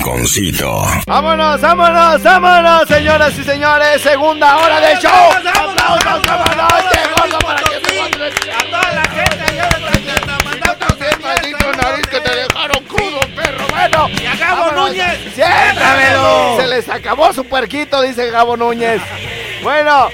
[0.00, 0.82] rinconcito.
[1.06, 4.00] Vámonos, vámonos, vámonos, señoras y señores.
[4.02, 5.10] Segunda hora de show.
[5.36, 7.44] Aplausos, vámonos.
[7.44, 9.80] Para que se A toda la gente allá de
[10.44, 10.86] mandando
[11.22, 13.66] Maldito nariz que te dejaron crudo, perro.
[13.70, 14.08] Bueno.
[14.20, 14.88] Y a Gabo vámonos.
[14.90, 15.34] Núñez.
[15.34, 16.56] Siéntamelo.
[16.60, 19.00] Se les acabó su puerquito, dice Gabo Núñez.
[19.62, 20.08] Bueno,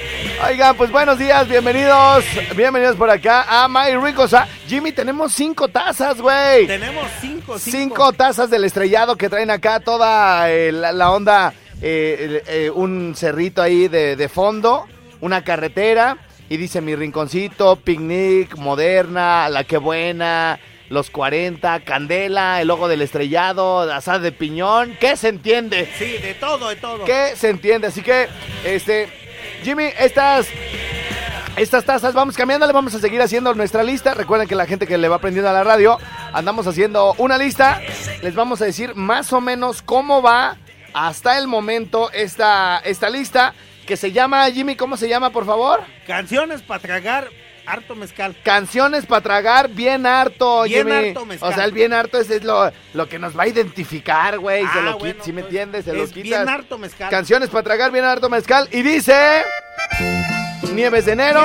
[0.45, 4.45] oigan, pues buenos días, bienvenidos, bienvenidos por acá a My Ricosa.
[4.67, 6.67] Jimmy, tenemos cinco tazas, güey.
[6.67, 7.77] Tenemos cinco, cinco.
[7.77, 13.13] Cinco tazas del estrellado que traen acá toda eh, la, la onda, eh, eh, un
[13.15, 14.85] cerrito ahí de, de fondo,
[15.21, 16.17] una carretera,
[16.49, 23.01] y dice mi rinconcito, picnic, moderna, la que buena, los 40, candela, el logo del
[23.01, 25.89] estrellado, asada de piñón, ¿qué se entiende?
[25.97, 27.05] Sí, de todo, de todo.
[27.05, 27.87] ¿Qué se entiende?
[27.87, 28.27] Así que,
[28.65, 29.26] este,
[29.63, 30.47] Jimmy, estas...
[31.57, 34.13] Estas tazas, vamos cambiándole, vamos a seguir haciendo nuestra lista.
[34.13, 35.97] Recuerden que la gente que le va aprendiendo a la radio,
[36.31, 37.81] andamos haciendo una lista.
[38.21, 40.57] Les vamos a decir más o menos cómo va
[40.93, 43.55] hasta el momento esta, esta lista.
[43.87, 45.79] Que se llama, Jimmy, ¿cómo se llama, por favor?
[46.05, 47.29] Canciones para tragar
[47.67, 48.35] harto mezcal.
[48.43, 51.07] Canciones para tragar bien harto, Bien Jimmy.
[51.09, 51.51] harto mezcal.
[51.51, 54.63] O sea, el bien harto es, es lo, lo que nos va a identificar, güey.
[54.63, 55.85] se Ah, lo bueno, quita, ¿sí me entiendes?
[55.85, 56.23] Se lo es quitas.
[56.23, 57.09] bien harto mezcal.
[57.09, 58.67] Canciones para tragar bien harto mezcal.
[58.71, 59.43] Y dice...
[60.73, 61.41] Nieves de enero.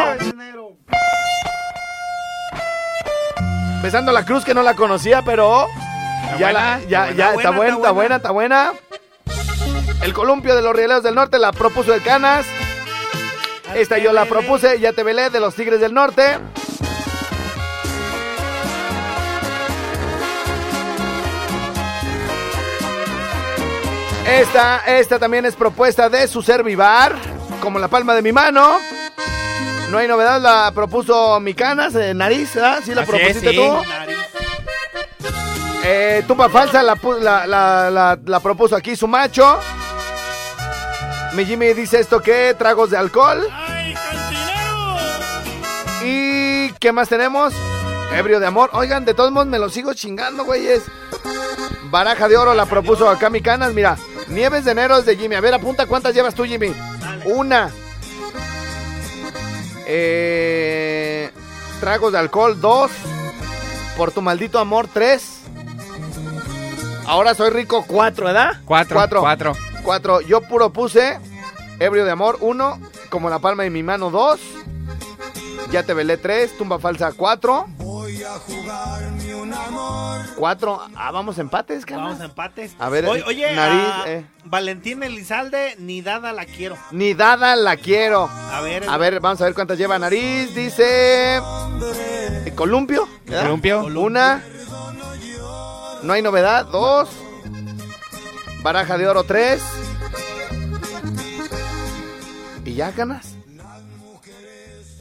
[3.83, 5.67] Besando la cruz que no la conocía, pero
[6.39, 8.73] ya buena, la, ya, está ya buena, está buena, está buena, está buena.
[10.03, 12.47] El columpio de los rieleros del norte la propuso el Canas.
[13.75, 16.39] Esta yo la propuse, ya te velé, de los Tigres del Norte.
[24.27, 27.15] Esta, esta también es propuesta de su Servivar,
[27.61, 28.77] como la palma de mi mano.
[29.91, 32.79] No hay novedad, la propuso mi canas, eh, nariz, ¿verdad?
[32.85, 33.57] Sí, la Así propusiste es, sí.
[33.57, 33.83] tú.
[35.85, 39.59] Eh, tumba falsa la, pu- la, la- la- la propuso aquí su macho.
[41.35, 43.47] Mi Jimmy dice esto que tragos de alcohol.
[46.05, 47.55] ¿Y qué más tenemos?
[48.15, 48.71] Ebrio de amor.
[48.73, 50.83] Oigan, de todos modos me lo sigo chingando, güeyes.
[51.91, 53.73] Baraja de oro la propuso acá mi canas.
[53.73, 53.97] Mira,
[54.29, 55.35] Nieves de enero es de Jimmy.
[55.37, 56.75] A ver, apunta cuántas llevas tú, Jimmy.
[57.25, 57.71] Una.
[59.87, 61.31] Eh,
[61.81, 62.91] tragos de alcohol, dos.
[63.97, 65.39] Por tu maldito amor, tres.
[67.07, 68.61] Ahora soy rico, cuatro, ¿verdad?
[68.65, 69.21] Cuatro, Cuatro.
[69.21, 69.53] cuatro.
[69.85, 70.21] Cuatro.
[70.21, 71.19] Yo puro puse.
[71.79, 72.79] Ebrio de amor, uno.
[73.11, 74.41] Como la palma de mi mano, dos.
[75.71, 76.57] Ya te velé tres.
[76.57, 77.67] Tumba falsa, cuatro.
[80.37, 80.81] Cuatro.
[80.97, 82.03] Ah, vamos empates, cara.
[82.03, 82.75] Vamos a empates.
[82.79, 84.27] A ver, oye, oye, nariz, a eh.
[84.45, 86.77] Valentín Elizalde, ni dada la quiero.
[86.91, 88.29] Ni dada la quiero.
[88.29, 90.55] A ver, A ver, vamos a ver cuántas lleva nariz.
[90.55, 91.41] Dice.
[92.55, 93.09] Columpio.
[93.25, 93.43] ¿verdad?
[93.43, 93.85] Columpio.
[93.85, 94.43] Una.
[96.03, 96.67] No hay novedad.
[96.67, 97.09] Dos.
[98.63, 99.25] Baraja de oro.
[99.25, 99.63] Tres.
[102.65, 103.35] Y ya ganas.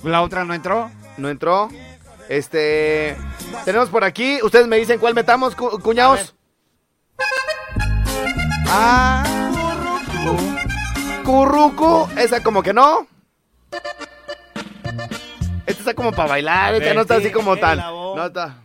[0.04, 0.92] La otra no entró.
[1.18, 1.70] No entró.
[2.30, 3.16] Este.
[3.66, 4.40] Tenemos por aquí.
[4.42, 6.34] Ustedes me dicen cuál metamos, cu- cuñados.
[8.68, 9.24] Ah.
[11.24, 12.10] Currucu.
[12.18, 13.08] Esa como que no.
[15.66, 16.76] Esta está como para bailar.
[16.76, 18.18] Esta no está sí, así como labor.
[18.18, 18.58] No está.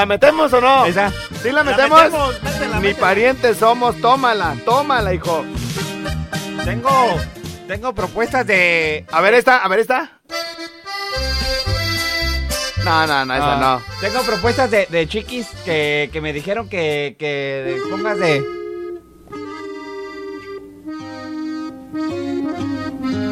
[0.00, 0.86] ¿La metemos o no?
[0.86, 1.12] Esa.
[1.42, 2.02] ¿Sí la La metemos?
[2.04, 3.00] metemos, métela, Ni métela.
[3.06, 4.00] parientes somos.
[4.00, 5.44] Tómala, tómala, hijo.
[6.64, 6.90] Tengo,
[7.68, 9.04] tengo propuestas de.
[9.12, 10.20] A ver esta, a ver esta.
[12.82, 13.82] No, no, no, esa Ah, no.
[14.00, 18.38] Tengo propuestas de, de chiquis que, que me dijeron que, que pongas de.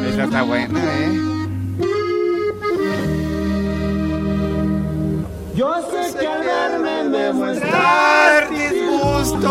[0.07, 1.38] Esa está buena, eh.
[5.59, 9.49] Yo sé que al verme me muestras Dar disgusto.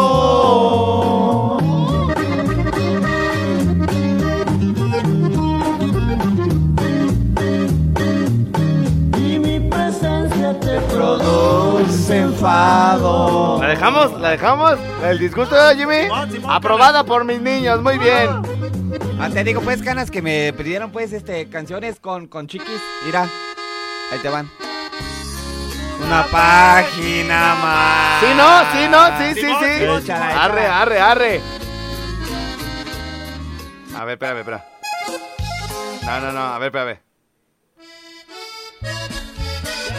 [9.19, 13.61] y mi presencia te produce enfado.
[13.61, 14.19] ¿La dejamos?
[14.19, 14.79] ¿La dejamos?
[15.05, 16.05] ¿El disgusto de Jimmy?
[16.05, 18.31] Simón, Simón, Aprobada por mis niños, muy bien.
[19.21, 22.81] Ah, te digo, pues, canas, que me pidieron, pues, este, canciones con, con chiquis.
[23.05, 23.25] Mira,
[24.11, 24.49] ahí te van.
[26.03, 28.21] Una página más.
[28.21, 30.11] Sí, no, sí, no, sí, sí, sí.
[30.13, 31.41] Arre, arre, arre.
[33.97, 34.65] A ver, espérame, espera.
[36.05, 37.01] No, no, no, a ver, espérame.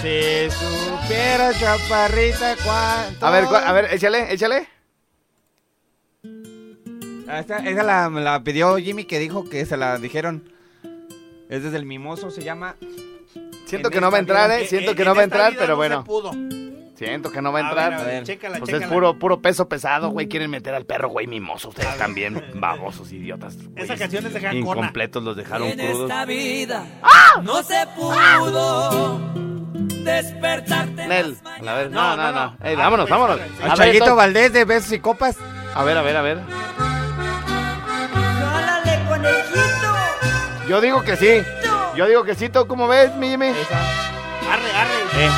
[0.02, 3.26] Si supiera, chaparrita, cuánto.
[3.26, 4.68] A ver, a ver, échale, échale.
[7.28, 10.52] Ah, Esta, esa la, la pidió Jimmy que dijo que se la dijeron.
[11.50, 12.76] Es desde el mimoso, se llama.
[13.70, 14.52] Siento en que no va a entrar.
[14.52, 14.66] ¿eh?
[14.68, 16.06] Siento En- que no va a entrar, pero no bueno.
[16.96, 17.92] Siento que no va a A entrar.
[17.92, 20.28] ver, a ver, chécala, Pues es puro, puro peso pesado, güey.
[20.28, 21.70] Quieren meter al perro, güey, mimoso.
[21.70, 23.54] Ustedes también, babosos, idiotas.
[23.56, 24.00] Esa güeyes.
[24.00, 24.60] canción es de Jancona.
[24.82, 26.10] Incompletos los dejaron En crudos.
[26.10, 27.40] esta vida ¡Ah!
[27.42, 29.22] no se pudo
[30.04, 31.08] despertarte.
[31.08, 32.46] Nel, a ver, No, no, no, no, no.
[32.60, 32.66] no.
[32.68, 33.40] Ey, Ah, vámonos, pues, vámonos.
[33.40, 35.38] a entonces- Valdés de Besos y Copas.
[35.74, 36.40] a ver, a ver, a ver.
[38.14, 40.68] ¡Jálale, conejito!
[40.68, 41.42] Yo digo que sí.
[42.00, 42.48] Yo digo que sí.
[42.48, 43.48] ¿Tú cómo ves, mi Jimmy?
[43.48, 44.94] Arre, arre.
[45.18, 45.30] Eh,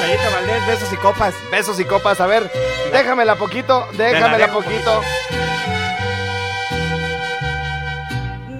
[0.00, 1.34] Chayito Valdés, Besos y Copas.
[1.52, 2.20] Besos y copas.
[2.20, 2.50] A ver,
[2.92, 3.86] déjamela poquito.
[3.92, 5.02] Déjamela un poquito.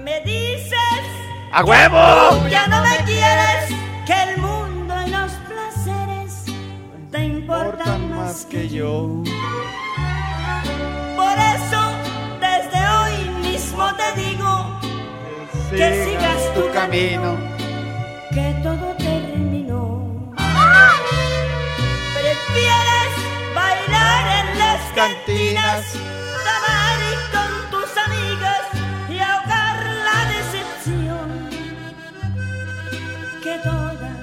[0.01, 0.79] Me dices
[1.51, 2.47] ¡A huevo!
[2.47, 3.69] ya no me quieres,
[4.05, 6.45] que el mundo y los placeres
[7.11, 9.23] te importan más que yo.
[11.17, 11.81] Por eso,
[12.39, 14.79] desde hoy mismo te digo
[15.69, 16.14] que sigas tu
[16.85, 17.37] camino,
[18.31, 20.31] que todo terminó.
[22.13, 23.11] Prefieres
[23.55, 25.81] bailar en las cantinas,
[26.47, 28.63] tomar y con tus amigas
[29.09, 29.77] y ahogar
[30.07, 31.27] la decepción
[33.43, 34.19] que todas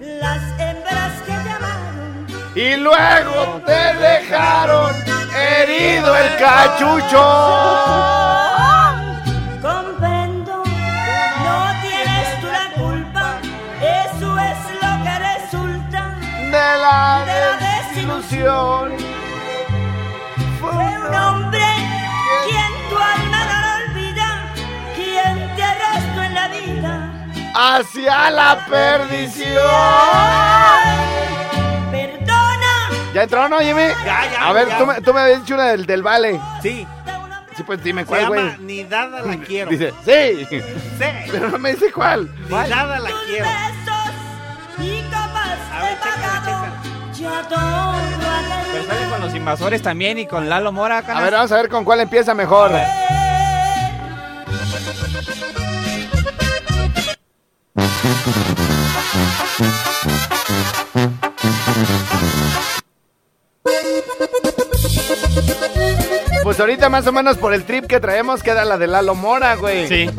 [0.00, 4.94] las hembras que te amaron Y luego te dejaron
[5.34, 8.35] herido el cachucho.
[20.60, 21.64] Fue un hombre
[22.46, 24.54] quien tu alma no olvida,
[24.94, 27.26] quien te arrastró en la vida.
[27.54, 29.56] hacia la perdición.
[31.90, 32.90] Perdona.
[33.14, 33.82] ¿Ya entró, no, Jimmy?
[34.04, 34.78] Ya, ya, A ver, ya.
[34.78, 36.40] tú me, tú me habías dicho una del, del vale.
[36.62, 36.86] Sí,
[37.56, 38.58] Sí, pues dime se cuál, llama güey.
[38.60, 39.70] Ni dada la quiero.
[39.72, 40.62] Dice, sí, Sí,
[41.32, 42.30] pero no me dice cuál.
[42.48, 43.44] ni nada la Tus quiero.
[43.46, 44.12] besos
[44.78, 46.66] y copas A ver, de chécala, pagado.
[47.14, 47.75] Ya todo
[49.46, 50.98] invasores también y con Lalo Mora.
[50.98, 51.22] A canas.
[51.22, 52.72] ver, vamos a ver con cuál empieza mejor.
[66.42, 69.54] Pues ahorita más o menos por el trip que traemos queda la de Lalo Mora,
[69.54, 69.86] güey.
[69.86, 70.10] Sí.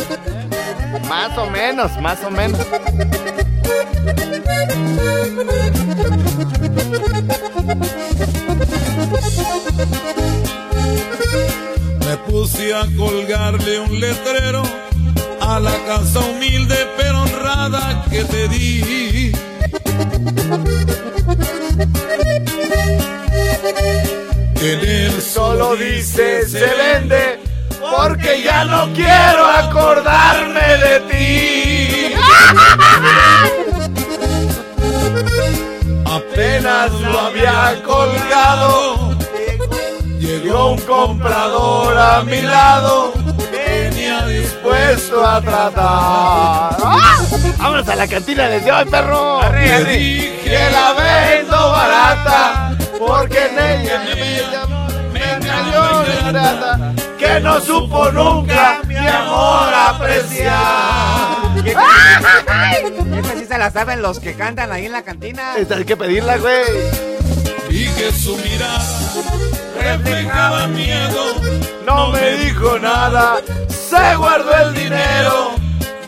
[1.09, 2.65] Más o menos, más o menos.
[12.47, 14.63] Me puse a colgarle un letrero
[15.41, 19.33] a la casa humilde pero honrada que te di.
[24.61, 27.41] En él Solo dice se vende
[27.79, 32.13] porque ya no quiero acordarme de ti.
[36.05, 39.16] Apenas lo había colgado,
[40.47, 43.11] llegó un comprador a mi lado,
[43.51, 46.77] venía dispuesto a tratar.
[46.83, 47.17] ¡Ah!
[47.57, 49.41] Vámonos a la cantina desde hoy, perro.
[49.51, 57.39] Le Que dije la vendo barata, porque en ella me, me engañó la ingrata, que
[57.41, 60.55] no supo nunca mi amor apreciar.
[61.65, 65.57] Esa sí se la saben los que cantan ahí en la cantina.
[65.57, 66.63] Esta hay que pedirla, güey.
[67.69, 69.56] y que su mirada
[69.87, 71.35] reflejaba miedo.
[71.85, 73.37] No me dijo nada,
[73.69, 75.51] se guardó el dinero,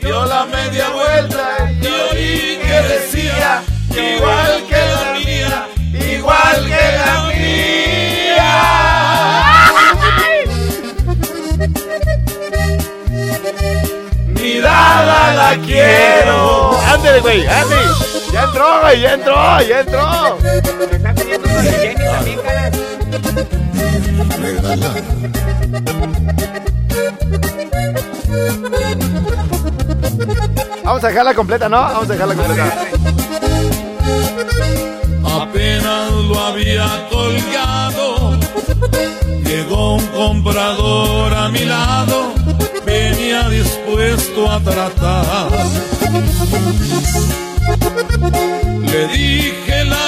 [0.01, 5.67] dio la media vuelta y oí que decía, igual que la mía,
[6.15, 7.39] igual que la mía.
[14.27, 16.77] Mi dada la quiero.
[16.93, 18.09] Ándale, güey, ándale.
[18.31, 20.37] Ya entró, güey, ya entró, ya entró.
[21.01, 21.47] Me pidiendo
[22.11, 22.39] también,
[30.89, 31.77] Vamos a dejarla completa, ¿no?
[31.77, 32.73] Vamos a dejarla completa.
[35.23, 38.37] Apenas lo había colgado,
[39.43, 42.33] llegó un comprador a mi lado,
[42.85, 45.51] venía dispuesto a tratar.
[48.81, 49.98] Le dije la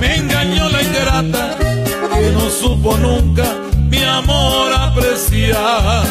[0.00, 3.44] me engañó la ingrata, que no supo nunca
[3.88, 6.04] mi amor apreciar.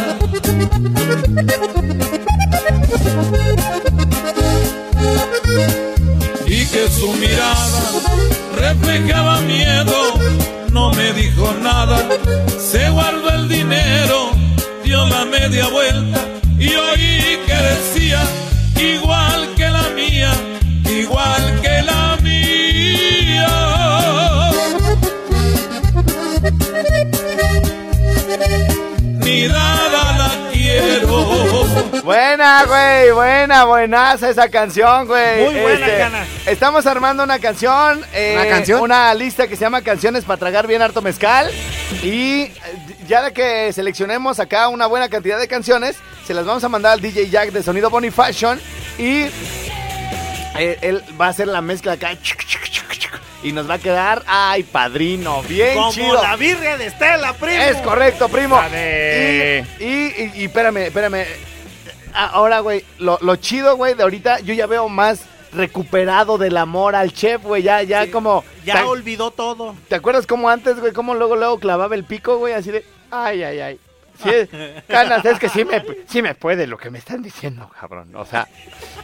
[6.48, 7.82] y que su mirada
[8.56, 9.94] reflejaba miedo.
[10.72, 11.98] No me dijo nada,
[12.60, 14.32] se guardó el dinero,
[14.84, 16.05] dio la media vuelta
[32.36, 35.40] Buena, güey, buena, buenaza esa canción, güey.
[35.46, 36.28] Este, Muy buena, Canas.
[36.46, 38.04] Estamos armando una canción.
[38.14, 38.82] eh, ¿Una canción?
[38.82, 41.50] Una lista que se llama Canciones para tragar bien harto mezcal.
[42.04, 42.52] Y eh,
[43.08, 45.96] ya de que seleccionemos acá una buena cantidad de canciones,
[46.28, 48.60] se las vamos a mandar al DJ Jack de Sonido Bonnie Fashion.
[48.98, 49.28] Y
[50.58, 52.18] eh, él va a hacer la mezcla acá.
[53.44, 56.22] Y nos va a quedar, ay, padrino, bien Como chido.
[56.22, 57.62] la birria de Estela, primo.
[57.64, 58.60] Es correcto, primo.
[59.80, 59.86] Y-
[60.36, 61.24] y espérame, espérame.
[62.16, 66.58] Ah, Ahora, güey, lo, lo chido, güey, de ahorita yo ya veo más recuperado del
[66.58, 67.64] amor al chef, güey.
[67.64, 68.12] Ya, ya Sí.
[68.12, 68.44] como.
[68.64, 69.76] Ya ¿te, olvidó todo.
[69.88, 70.92] ¿Te acuerdas cómo antes, güey?
[70.94, 72.54] Cómo luego, luego clavaba el pico, güey?
[72.54, 72.86] Así de.
[73.12, 73.80] Ay, ay, ay.
[74.24, 74.32] Sí,
[74.88, 78.16] canas, es que sí me, sí me puede lo que me están diciendo, cabrón.
[78.16, 78.48] O sea,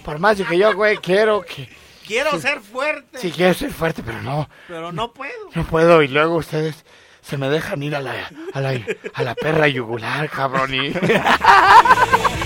[0.06, 1.68] por más de que yo, güey, quiero que.
[2.06, 4.50] Quiero ser fuerte, Sí, quiero ser fuerte, pero no.
[4.68, 5.50] pero no puedo.
[5.54, 6.84] No puedo y luego ustedes
[7.22, 8.14] se me dejan ir a la,
[8.54, 8.82] a la,
[9.14, 10.74] a la perra yugular, cabrón.
[10.74, 10.92] Y...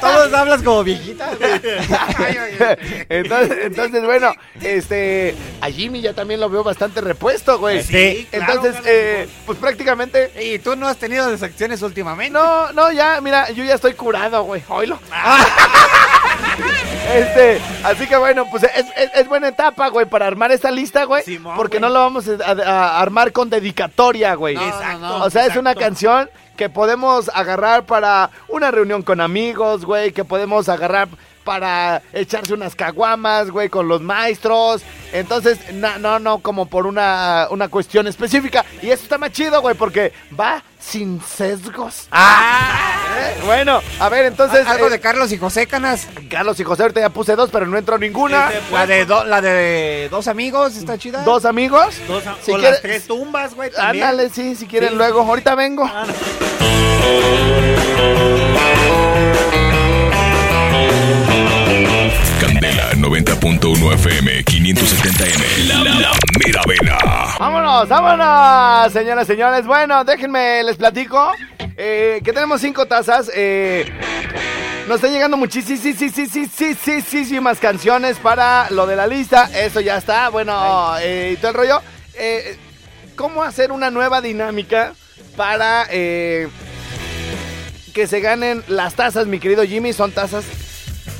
[0.00, 1.28] Todos hablas como viejita.
[1.36, 1.50] güey.
[3.08, 7.82] entonces, entonces, bueno, este, a Jimmy ya también lo veo bastante repuesto, güey.
[7.82, 12.32] Sí, Entonces, eh, pues prácticamente, Y tú no has tenido decepciones últimamente.
[12.32, 14.98] no, no, ya, mira, yo ya estoy curado, güey, oílo.
[17.14, 21.04] Este, así que bueno, pues es, es- es buena etapa, güey, para armar esta lista,
[21.04, 21.22] güey.
[21.22, 21.88] Simón, porque güey.
[21.88, 24.54] no lo vamos a, a armar con dedicatoria, güey.
[24.54, 25.16] No, Exacto.
[25.24, 30.24] O sea, es una canción que podemos agarrar para una reunión con amigos, güey, que
[30.24, 31.08] podemos agarrar
[31.44, 34.82] para echarse unas caguamas, güey, con los maestros.
[35.12, 38.64] Entonces, na- no, no, como por una, una cuestión específica.
[38.80, 42.08] Y eso está más chido, güey, porque va sin sesgos.
[42.12, 43.40] ¿Eh?
[43.44, 44.66] Bueno, a ver, entonces...
[44.66, 46.08] Algo eh, de Carlos y José Canas.
[46.28, 48.50] Carlos y José, ahorita ya puse dos, pero no entró ninguna.
[48.72, 51.22] La de, do- la de dos amigos, está chida.
[51.22, 51.94] Dos amigos.
[52.08, 53.70] Dos a- Si quieres- las tres tumbas, güey.
[53.78, 54.96] Ándale, sí, si quieren Sí.
[54.96, 55.20] luego.
[55.20, 55.84] Ahorita vengo.
[55.84, 56.14] Ah, no.
[62.98, 65.68] 90.1 FM 570M.
[65.68, 66.10] La, la, la.
[67.38, 69.66] Vámonos, vámonos, señoras, señores.
[69.66, 71.32] Bueno, déjenme, les platico
[71.76, 73.30] eh, que tenemos cinco tazas.
[73.34, 73.86] Eh,
[74.88, 79.48] nos están llegando muchísimas canciones para lo de la lista.
[79.54, 80.28] Eso ya está.
[80.28, 81.80] Bueno, eh, y todo el rollo.
[82.14, 82.56] Eh,
[83.16, 84.94] ¿Cómo hacer una nueva dinámica
[85.36, 86.48] para eh,
[87.94, 89.92] que se ganen las tazas, mi querido Jimmy?
[89.92, 90.44] Son tazas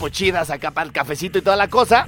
[0.02, 2.06] pochidas acá para el cafecito y toda la cosa.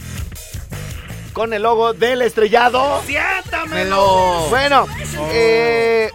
[1.33, 3.01] Con el logo del estrellado.
[3.07, 4.47] ¡Siéntamelo!
[4.51, 4.87] Bueno,
[5.31, 6.11] eh,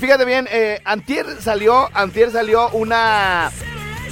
[0.00, 3.52] fíjate bien, eh, Antier salió, Antier salió una...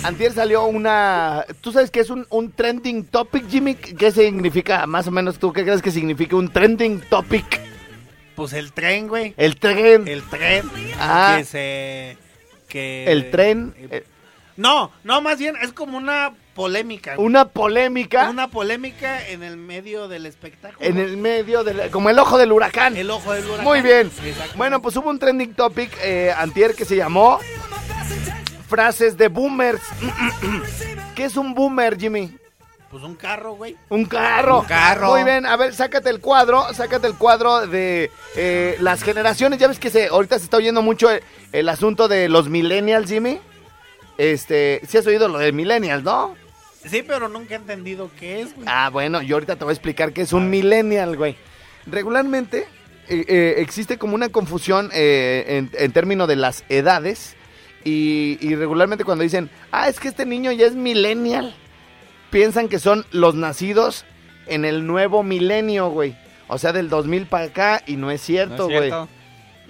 [0.02, 1.47] Antier salió una...
[1.62, 3.76] ¿Tú sabes qué es un, un trending topic, Jimmy?
[3.76, 4.87] ¿Qué significa?
[4.87, 7.61] Más o menos, ¿tú qué crees que significa un trending topic?
[8.37, 9.33] Pues el tren, güey.
[9.38, 10.07] El tren.
[10.07, 10.71] El tren.
[10.99, 11.37] Ah.
[11.38, 12.19] Que se...
[12.69, 13.04] Que...
[13.11, 13.75] El tren.
[13.90, 14.04] eh,
[14.59, 17.14] No, no, más bien es como una polémica.
[17.16, 17.26] güey.
[17.26, 20.87] una polémica Una polémica en el medio del espectáculo.
[20.87, 22.97] en el medio, del, como el ojo del huracán.
[22.97, 23.64] El ojo del huracán.
[23.64, 24.11] Muy bien.
[24.57, 27.38] Bueno, pues hubo un trending topic eh, antier que se llamó
[28.69, 29.83] frases de boomers.
[31.14, 32.37] ¿Qué es un boomer, Jimmy?
[32.90, 33.76] Pues un carro, güey.
[33.88, 34.61] Un carro.
[34.61, 35.11] Un carro.
[35.12, 39.61] Muy bien, a ver, sácate el cuadro, sácate el cuadro de eh, las generaciones.
[39.61, 43.09] Ya ves que se, ahorita se está oyendo mucho el, el asunto de los millennials,
[43.09, 43.40] Jimmy.
[44.21, 46.37] Este, sí has oído lo de millennials, ¿no?
[46.85, 48.67] Sí, pero nunca he entendido qué es, güey.
[48.71, 51.37] Ah, bueno, yo ahorita te voy a explicar qué es un millennial, güey.
[51.87, 52.67] Regularmente
[53.09, 57.35] eh, eh, existe como una confusión eh, en, en términos de las edades
[57.83, 61.55] y, y regularmente cuando dicen, ah, es que este niño ya es millennial,
[62.31, 64.05] piensan que son los nacidos
[64.47, 66.15] en el nuevo milenio, güey.
[66.47, 68.93] O sea, del 2000 para acá y no es ¿No cierto, es güey.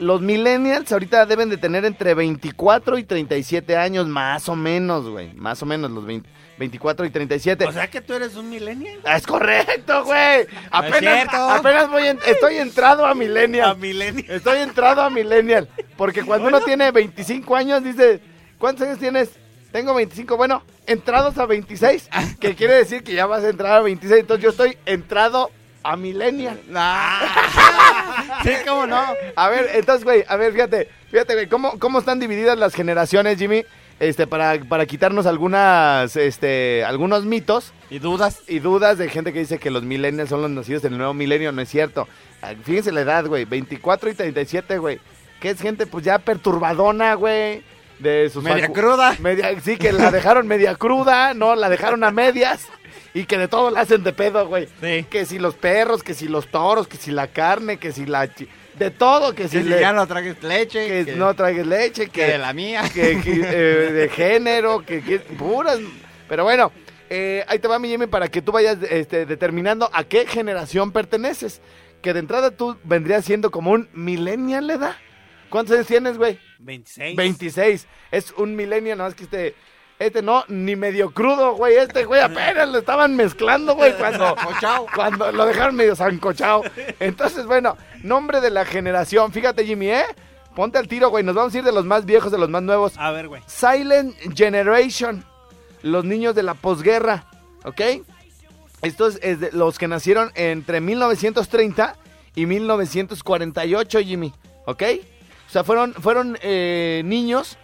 [0.01, 5.33] Los millennials ahorita deben de tener entre 24 y 37 años, más o menos, güey.
[5.35, 6.29] Más o menos los 20
[6.59, 7.65] 24 y 37.
[7.65, 8.99] O sea que tú eres un millennial.
[9.17, 10.47] Es correcto, güey.
[10.71, 11.37] Apenas, cierto.
[11.51, 13.79] apenas voy en- estoy entrado a A millennial.
[13.79, 14.27] millennial.
[14.29, 15.69] Estoy entrado a millennial.
[15.97, 18.21] Porque cuando uno tiene 25 años, dice,
[18.59, 19.31] ¿cuántos años tienes?
[19.73, 20.37] Tengo 25.
[20.37, 22.11] Bueno, entrados a 26.
[22.39, 24.21] Que quiere decir que ya vas a entrar a 26.
[24.21, 25.51] Entonces yo estoy entrado
[25.83, 26.61] a millennial.
[28.43, 29.03] Sí, cómo no.
[29.37, 33.39] A ver, entonces, güey, a ver, fíjate, fíjate, güey, ¿cómo, cómo están divididas las generaciones,
[33.39, 33.65] Jimmy?
[33.99, 38.41] Este, para, para quitarnos algunas, este, algunos mitos ¿Y dudas?
[38.49, 41.13] y dudas de gente que dice que los millennials son los nacidos en el nuevo
[41.13, 42.09] milenio, no es cierto.
[42.41, 45.01] Ah, Fíjense la edad, güey, 24 y 37, güey.
[45.39, 47.63] Que es gente, pues, ya perturbadona, güey.
[47.99, 49.17] De sus Media cruda.
[49.19, 52.67] Media, sí, que la dejaron media cruda, no, la dejaron a medias.
[53.15, 54.69] Y que de todo la hacen de pedo, güey.
[54.81, 55.05] Sí.
[55.11, 58.33] Que si los perros, que si los toros, que si la carne, que si la...
[58.33, 58.49] chi-
[58.79, 60.87] de todo, que Que si si le- ya no tragues leche.
[60.87, 62.85] que, que- no traigas leche, que que, de la mía.
[62.95, 65.01] que, eh, de género, que,
[65.39, 65.79] puras.
[66.29, 66.71] Pero bueno,
[67.11, 70.93] eh, ahí te va mi Jimmy para que tú vayas este, determinando a qué generación
[70.93, 71.61] perteneces.
[72.03, 74.97] Que de entrada tú vendrías siendo como un millennial, ¿le da?
[75.51, 76.39] ¿Cuántos años tienes, güey?
[76.61, 77.17] 26.
[77.17, 77.87] 26.
[78.13, 79.55] Es un millennial, no es que este.
[80.01, 81.77] Este no, ni medio crudo, güey.
[81.77, 84.35] Este, güey, apenas lo estaban mezclando, güey, cuando,
[84.95, 86.63] cuando lo dejaron medio zancochado.
[86.99, 89.31] Entonces, bueno, nombre de la generación.
[89.31, 90.05] Fíjate, Jimmy, ¿eh?
[90.57, 91.23] Ponte al tiro, güey.
[91.23, 92.95] Nos vamos a ir de los más viejos, de los más nuevos.
[92.97, 93.43] A ver, güey.
[93.47, 95.23] Silent Generation.
[95.83, 97.27] Los niños de la posguerra.
[97.65, 97.83] ¿Ok?
[98.81, 101.95] Estos es de los que nacieron entre 1930
[102.37, 104.33] y 1948, Jimmy.
[104.65, 104.83] ¿Ok?
[105.47, 107.59] O sea, fueron, fueron eh, niños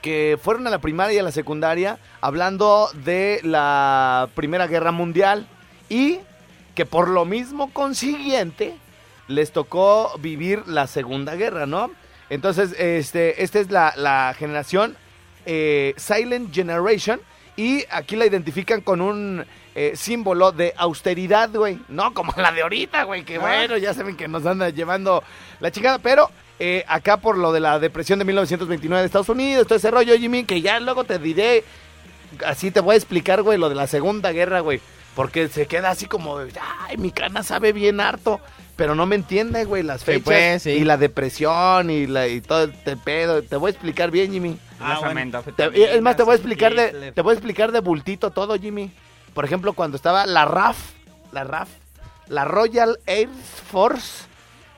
[0.00, 5.46] que fueron a la primaria y a la secundaria hablando de la Primera Guerra Mundial
[5.88, 6.20] y
[6.74, 8.76] que por lo mismo consiguiente
[9.26, 11.90] les tocó vivir la Segunda Guerra, ¿no?
[12.30, 14.96] Entonces, este, esta es la, la generación
[15.46, 17.20] eh, Silent Generation
[17.56, 21.80] y aquí la identifican con un eh, símbolo de austeridad, güey.
[21.88, 25.24] No como la de ahorita, güey, que bueno, ya saben que nos anda llevando
[25.60, 29.66] la chingada, pero eh, acá por lo de la depresión de 1929 de Estados Unidos,
[29.66, 31.64] todo ese rollo, Jimmy, que ya luego te diré,
[32.46, 34.80] así te voy a explicar, güey, lo de la Segunda Guerra, güey.
[35.14, 38.40] Porque se queda así como, ay, mi cana sabe bien harto,
[38.76, 40.70] pero no me entiende, güey, las Sí, fechas pues, sí.
[40.70, 43.42] y la depresión y, la, y todo este pedo.
[43.42, 44.56] Te voy a explicar bien, Jimmy.
[44.80, 45.42] Ah, bueno.
[45.56, 48.30] Te- y es más, te voy a explicar de, te voy a explicar de bultito
[48.30, 48.92] todo, Jimmy.
[49.34, 50.76] Por ejemplo, cuando estaba la RAF,
[51.32, 51.68] la RAF,
[52.28, 53.28] la Royal Air
[53.72, 54.24] Force,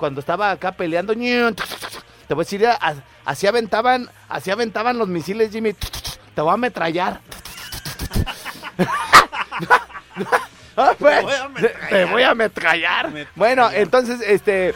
[0.01, 2.67] cuando estaba acá peleando, te voy a decir,
[3.27, 5.75] así aventaban, así aventaban los misiles, Jimmy.
[6.35, 7.21] Te voy a ametrallar.
[10.77, 11.27] Ah, pues.
[11.91, 13.11] Te voy a ametrallar.
[13.35, 14.73] Bueno, entonces, este,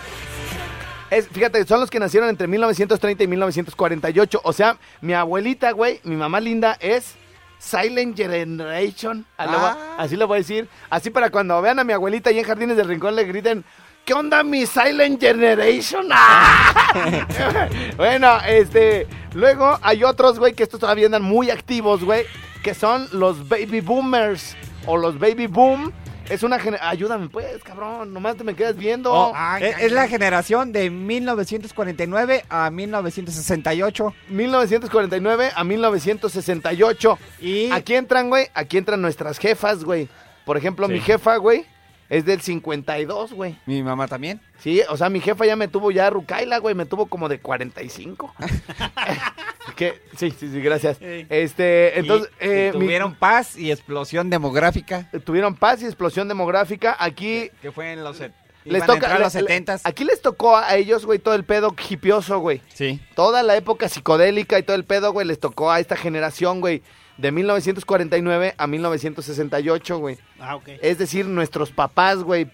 [1.09, 4.41] es, fíjate, son los que nacieron entre 1930 y 1948.
[4.45, 7.15] O sea, mi abuelita, güey, mi mamá linda es
[7.59, 9.25] Silent Generation.
[9.39, 9.97] Ah.
[9.99, 10.69] Así le voy a decir.
[10.91, 13.65] Así para cuando vean a mi abuelita ahí en Jardines del Rincón le griten,
[14.05, 16.09] ¿qué onda mi Silent Generation?
[16.11, 17.69] ¡Ah!
[17.97, 22.25] bueno, este, luego hay otros, güey, que estos todavía andan muy activos, güey,
[22.63, 25.93] que son los Baby Boomers o los Baby Boom.
[26.29, 26.91] Es una generación...
[26.91, 29.13] Ayúdame, pues, cabrón, nomás te me quedas viendo.
[29.13, 34.15] Oh, Ay, es, ay, es la generación de 1949 a 1968.
[34.31, 37.19] 1949 a 1968.
[37.43, 40.09] Y Aquí entran, güey, aquí entran nuestras jefas, güey.
[40.47, 40.95] Por ejemplo, Sí.
[40.95, 41.67] mi jefa, güey,
[42.11, 43.57] es del 52, güey.
[43.67, 44.41] mi mamá también.
[44.59, 47.39] Sí, o sea, mi jefa ya me tuvo ya Rucaila, güey, me tuvo como de
[47.41, 48.35] 45.
[49.77, 50.99] que, sí, sí, sí, gracias.
[51.01, 55.11] Este, entonces, Y- y eh, mi- tuvieron paz y explosión demográfica.
[55.25, 56.97] tuvieron paz y explosión demográfica.
[56.99, 58.33] Aquí Que fue en los, set-
[58.65, 61.45] les toca, a los le- le- 70 aquí les tocó a ellos, güey, todo el
[61.45, 62.63] pedo hipioso, güey.
[62.73, 63.01] Sí.
[63.15, 66.83] Toda la época psicodélica y todo el pedo, güey, les tocó a esta generación, güey,
[67.17, 70.19] de 1949 a 1968, güey.
[70.41, 70.69] Ah, ok.
[70.83, 72.51] Es decir, nuestros papás, güey.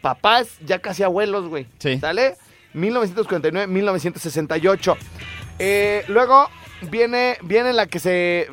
[0.00, 1.66] Papás, ya casi abuelos, güey.
[1.78, 1.98] Sí.
[1.98, 2.36] ¿Sale?
[2.72, 4.96] 1949, 1968.
[5.58, 6.48] Eh, luego
[6.90, 8.48] viene, viene la que se.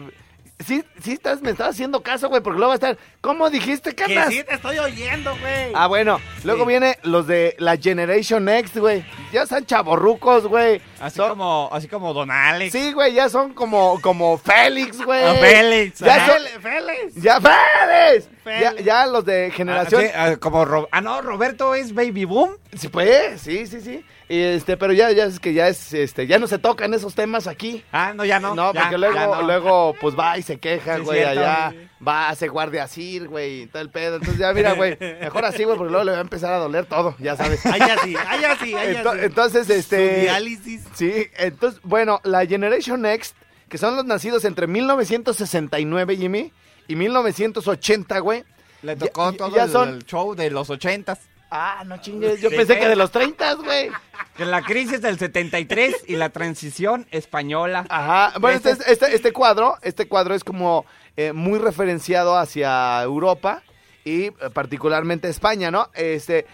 [0.66, 2.98] Sí, sí estás, me estás haciendo caso, güey, porque luego va a estar.
[3.22, 4.30] ¿Cómo dijiste, Que Canas?
[4.34, 5.72] sí te estoy oyendo, güey.
[5.76, 6.20] Ah, bueno.
[6.44, 6.70] Luego Sí.
[6.70, 9.06] viene los de la Generation Next, güey.
[9.32, 10.82] Ya están chaborrucos, güey.
[11.00, 12.72] Así Son- como, así como Don Alex.
[12.72, 15.24] Sí, güey, ya son como, como Félix, güey.
[15.24, 16.00] Ah, Félix.
[16.00, 17.16] Ya son- Félix.
[17.22, 18.30] Ya, Félix.
[18.48, 20.02] Ya, ya los de Ah, generación.
[20.02, 22.52] sí, ah, como Ro- ah, no, Roberto es Baby Boom.
[22.78, 24.04] Sí, pues, sí, sí, sí.
[24.30, 27.16] Y este, pero ya, ya es que ya es, este, ya no se tocan esos
[27.16, 27.84] temas aquí.
[27.92, 28.56] Ah, no, ya no.
[28.56, 29.42] No, ya, porque luego, no.
[29.44, 31.40] luego, pues va y se queja, Sí, güey, cierto.
[31.40, 31.74] allá.
[32.06, 34.16] Va, hace guardia así, güey, y todo el pedo.
[34.18, 36.86] Entonces ya, mira, güey, mejor así, güey, porque luego le va a empezar a doler
[36.86, 37.66] todo, ya sabes.
[37.66, 39.20] Ay, así, ay, así, ay, así.
[39.24, 40.22] entonces, Su este.
[40.22, 40.84] diálisis.
[40.94, 43.36] Sí, entonces, bueno, la Generation Next,
[43.70, 46.52] que son los nacidos entre 1969, Jimmy,
[46.88, 48.44] y 1980, güey.
[48.82, 51.20] Le tocó Ya- todo ya el, son- el show de los ochentas.
[51.50, 52.84] Ah, no chingues, yo Sí, pensé güey.
[52.84, 53.90] que de los 30, güey.
[54.36, 57.86] Que la crisis del 73 y la transición española.
[57.90, 63.02] Ajá, bueno, Este este, este, este cuadro, este cuadro es como eh, muy referenciado hacia
[63.02, 63.64] Europa
[64.04, 65.90] y eh, particularmente España, ¿no?
[65.94, 66.46] Este,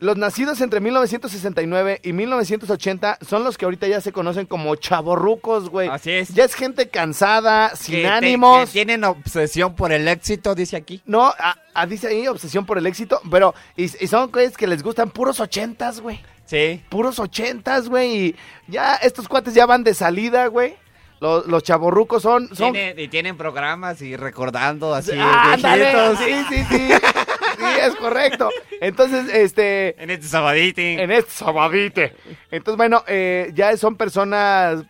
[0.00, 5.68] los nacidos entre 1969 y 1980 son los que ahorita ya se conocen como chavorrucos,
[5.68, 5.88] güey.
[5.88, 6.30] Así es.
[6.30, 8.66] Ya es gente cansada, sin Que te- ánimos.
[8.66, 11.02] que tienen obsesión por el éxito, dice aquí.
[11.06, 14.66] No, a- a- dice ahí obsesión por el éxito, pero y, y son güeyes que
[14.66, 16.20] les gustan puros ochentas, güey.
[16.46, 16.82] Sí.
[16.88, 18.16] Puros ochentas, güey.
[18.16, 18.36] Y
[18.68, 20.76] ya estos cuates ya van de salida, güey.
[21.20, 22.48] Los, los chavorrucos son...
[22.56, 25.12] son Tiene- y tienen programas y recordando así.
[25.18, 26.18] Ah, viejitos.
[26.18, 26.88] sí, sí, sí.
[27.86, 28.48] Es correcto.
[28.80, 30.00] Entonces, este...
[30.02, 30.80] En este sabadito.
[30.80, 32.14] En este sabadite.
[32.50, 34.84] Entonces, bueno, eh, ya son personas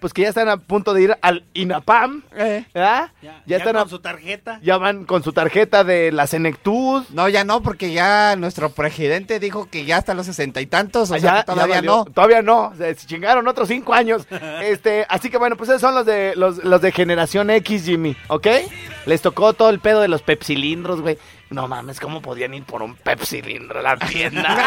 [0.00, 2.64] pues que ya están a punto de ir al INAPAM, Eh.
[2.72, 3.10] ¿verdad?
[3.20, 4.58] Ya, Ya ya están con a- su tarjeta.
[4.62, 7.04] ya van con su tarjeta de la Senectud.
[7.10, 11.10] No, ya no, porque ya nuestro presidente dijo que ya hasta los sesenta y tantos,
[11.10, 12.06] o Ah, sea, ya- que todavía no.
[12.06, 12.72] Todavía no.
[12.78, 14.26] Se chingaron otros cinco años.
[14.62, 18.16] este, así que bueno, pues esos son los de los, los de generación X, Jimmy,
[18.28, 18.46] ¿ok?
[19.04, 21.18] Les tocó todo el pedo de los pepsilindros, güey.
[21.50, 24.56] No mames, ¿cómo podían ir por un pepsilindro a la tienda?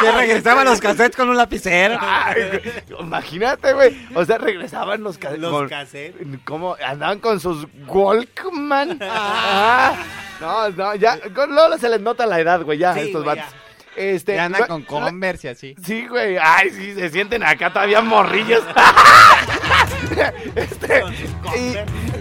[0.00, 1.96] Que regresaban los cassettes con un lapicero.
[2.00, 2.60] Ay,
[3.00, 4.08] imagínate, güey.
[4.14, 6.26] O sea, regresaban los, ca- Los con- cassettes.
[6.44, 6.76] ¿Cómo?
[6.84, 8.98] Andaban con sus Walkman.
[9.10, 9.94] Ah,
[10.40, 11.18] no, no, ya.
[11.34, 13.52] Con Lola se les nota la edad, güey, ya, Sí, estos güey, vatos.
[13.96, 15.74] Este, Ya andan con Converse y así.
[15.84, 16.36] Sí, güey.
[16.40, 18.62] Ay, sí, se sienten acá todavía morrillos.
[20.54, 21.02] Este,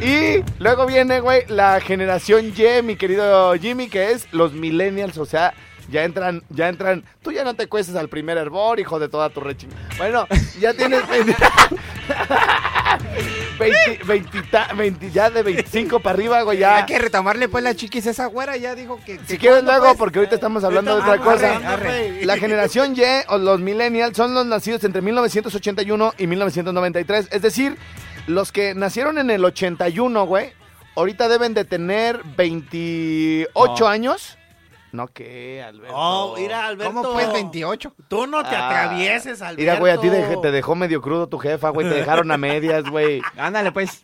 [0.01, 5.25] y, luego viene, güey, la generación Y, mi querido Jimmy, que es los millennials, o
[5.25, 5.53] sea,
[5.89, 7.03] ya entran, ya entran.
[7.21, 9.69] Tú ya no te cuestas al primer hervor, hijo de toda tu reching.
[9.97, 10.27] Bueno,
[10.60, 11.01] ya tienes
[13.60, 16.78] 20, 20, 20 ta- 20 ya de 25 para arriba, güey, ya.
[16.78, 19.19] Hay que retomarle pues la chiquis esa güera, ya dijo que...
[19.28, 19.97] Si quieres luego, pues.
[19.97, 21.60] porque ahorita estamos hablando de otra cosa.
[22.23, 27.30] La generación Y o los millennials son los nacidos entre 1981 y 1993.
[27.32, 27.78] Es decir,
[28.28, 30.54] los que nacieron en el 81, güey,
[30.95, 33.88] ahorita deben de tener 28 No.
[33.88, 34.38] años.
[34.91, 35.93] No, ¿qué, Alberto?
[35.95, 36.93] Oh, mira, Alberto.
[36.93, 37.93] ¿Cómo pues 28?
[38.08, 39.60] Tú no te Ah, atravieses, Alberto.
[39.62, 41.88] Mira, güey, a ti de- te dejó medio crudo tu jefa, güey.
[41.89, 43.21] Te dejaron a medias, güey.
[43.38, 44.04] Ándale pues.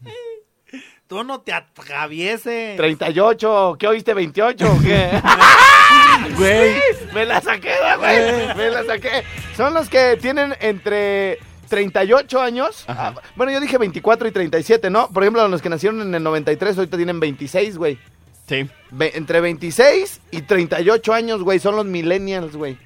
[1.08, 2.76] Tú no te atravieses.
[2.78, 4.15] 38, ¿qué oíste?
[4.15, 5.22] ¿28 o qué?
[6.38, 6.76] Güey,
[7.13, 8.56] me la saqué, güey.
[8.56, 9.24] Me la saqué.
[9.58, 12.86] Son los que tienen entre 38 años.
[12.88, 13.13] Ajá.
[13.17, 15.10] Ah, bueno, yo dije 24 y 37, ¿no?
[15.10, 17.98] Por ejemplo, los que nacieron en el 93 ahorita tienen 26, güey.
[18.47, 18.69] Sí.
[18.91, 22.77] Ve- entre 26 y 38 años, güey, son los millennials, güey.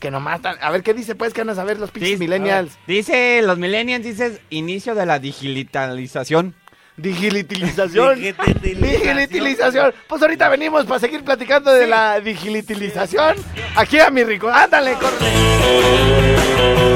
[0.00, 0.56] Que nomás están...
[0.60, 2.76] A ver, ¿qué dice, pues, que van a saber los pinches millennials?
[2.86, 6.54] Dice, los millennials, dices, inicio de la digitalización.
[6.96, 8.16] Digitalización.
[8.16, 9.18] Digitalización.
[9.18, 9.94] Digitalización.
[10.08, 13.36] Pues ahorita venimos para seguir platicando de la digitalización.
[13.76, 14.48] Aquí a mi rico.
[14.50, 16.91] Ándale, corre.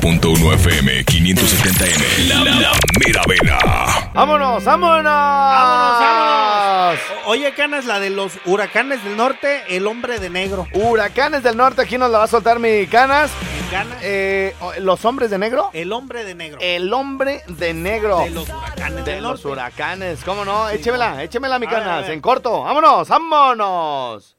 [0.00, 2.28] 90.1 FM 570M.
[2.28, 2.72] La, la
[3.04, 3.58] mera vena.
[4.14, 5.04] Vámonos, vámonos.
[5.04, 6.98] Vámonos, vámonos.
[7.26, 10.66] Oye, Canas, la de los huracanes del norte, el hombre de negro.
[10.72, 13.30] Huracanes del norte, aquí nos la va a soltar mi canas.
[13.70, 15.68] Canas, Eh, los hombres de negro.
[15.74, 16.58] el hombre de negro.
[16.62, 18.20] El hombre de negro.
[18.20, 19.48] de los huracanes De del los norte.
[19.48, 20.68] huracanes, ¿cómo no?
[20.70, 22.12] Échemela, échemela, mi A ver, a canas, ver.
[22.12, 22.62] en corto.
[22.62, 24.36] Vámonos, vámonos.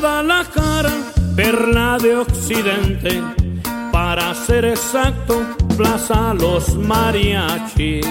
[0.00, 0.92] Guadalajara,
[1.34, 3.20] perla de Occidente,
[3.90, 5.42] para ser exacto,
[5.76, 8.06] Plaza Los Mariachis.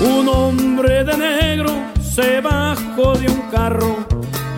[0.00, 3.96] Un hombre de negro se bajó de un carro,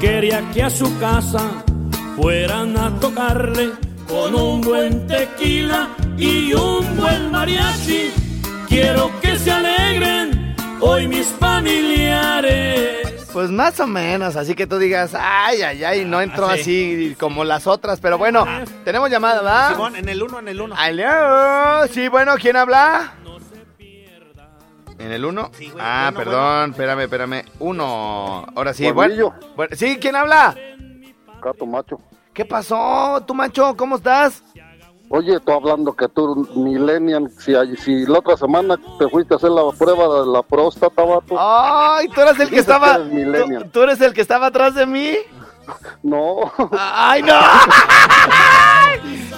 [0.02, 1.40] quería que a su casa
[2.14, 3.70] fueran a tocarle
[4.06, 8.10] con un buen tequila y un buen mariachi.
[8.68, 13.09] Quiero que se alegren hoy mis familiares.
[13.32, 16.60] Pues más o menos, así que tú digas, ay, ay, ay, no entró Ah, sí.
[16.60, 18.44] así como las otras, pero bueno,
[18.84, 19.70] tenemos llamada, ¿verdad?
[19.72, 20.74] Simón, en el uno, en el uno.
[20.76, 23.14] Aló, sí, bueno, ¿quién habla?
[24.98, 25.50] ¿En el uno?
[25.56, 27.44] Sí, güey, ah, bueno, perdón, espérame, espérame.
[27.60, 29.76] Uno, ahora sí, bueno, bueno.
[29.76, 30.54] Sí, ¿quién habla?
[31.40, 32.00] Gato macho.
[32.34, 33.76] ¿Qué pasó, tú macho?
[33.76, 34.42] ¿Cómo estás?
[35.12, 39.38] Oye, tú hablando que tú, millennial, si, hay- si la otra semana te fuiste a
[39.38, 41.34] hacer la prueba de la próstata, vato.
[41.36, 42.94] Ay, tú eres el que que estaba...
[42.94, 43.64] eres millennial.
[43.64, 45.16] ¿tú, tú eres el que estaba atrás de mí?
[46.04, 47.38] No, ¡Ay, no!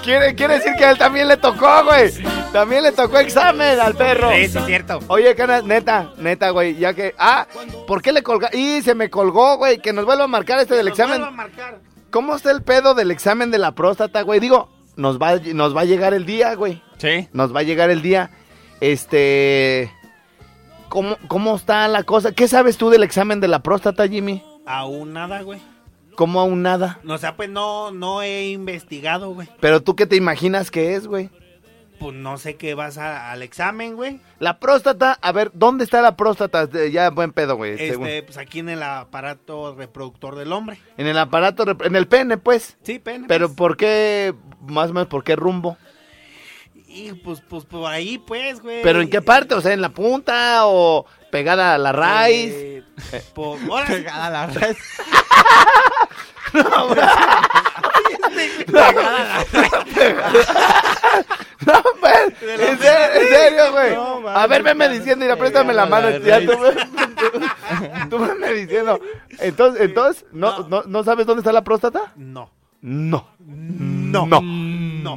[0.03, 2.13] quiere, quiere decir que a él también le tocó, güey.
[2.53, 4.31] También le tocó examen al perro.
[4.33, 4.99] Sí, sí, es cierto.
[5.09, 7.15] Oye, Canas, neta, neta, güey, ya que...
[7.19, 7.47] Ah,
[7.87, 8.51] ¿por qué le colga?
[8.53, 11.17] Y se me colgó, güey, que nos vuelva a marcar este del Nos vuelve a
[11.17, 11.37] examen.
[11.37, 11.79] marcar.
[12.11, 14.39] ¿Cómo está el pedo del examen de la próstata, güey?
[14.41, 16.83] Digo, nos va, nos va a llegar el día, güey.
[16.99, 17.29] Sí.
[17.33, 18.31] Nos va a llegar el día.
[18.81, 19.93] Este...
[20.89, 22.33] ¿Cómo, ¿Cómo está la cosa?
[22.33, 24.43] ¿Qué sabes tú del examen de la próstata, Jimmy?
[24.67, 25.61] Aún nada, güey.
[26.17, 27.01] ¿Cómo aún nada?
[27.09, 29.49] O sea, pues no, no he investigado, güey.
[29.61, 31.31] Pero tú qué te imaginas que es, güey.
[32.03, 34.21] Pues no sé qué vas a- al examen, güey.
[34.41, 36.69] La próstata, a ver, ¿dónde está la próstata?
[36.91, 37.79] Ya, buen pedo, güey.
[37.79, 38.09] según.
[38.09, 40.81] Este, pues aquí en el aparato reproductor del hombre.
[40.97, 42.77] En el aparato, en el pene, pues.
[42.83, 43.27] Sí, pene.
[43.29, 43.57] Pero pues.
[43.57, 44.35] ¿por qué,
[44.67, 45.77] más o menos, por qué rumbo?
[46.75, 48.83] Y pues, pues por ahí, pues, güey.
[48.83, 49.55] ¿Pero en qué parte?
[49.55, 52.53] O sea, ¿en la punta o pegada a la raíz?
[52.53, 52.83] Eh,
[53.33, 54.77] por, ahora sí, Pegada a la red.
[56.53, 57.01] No, pues,
[61.63, 63.95] en serio, en serio, güey.
[63.95, 66.11] No, a ver, venme diciendo, mira, préstame la mano.
[66.19, 69.01] Ya tú, me- tú venme diciendo.
[69.39, 72.13] Entonces, entonces ¿no, no, ¿no sabes dónde está la próstata?
[72.17, 72.51] No.
[72.81, 73.29] No.
[73.41, 74.27] No.
[74.27, 74.41] No.